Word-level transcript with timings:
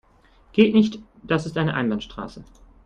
Geht 0.51 0.73
nicht, 0.73 0.97
das 1.21 1.45
ist 1.45 1.59
eine 1.59 1.75
Einbahnstraße. 1.75 2.43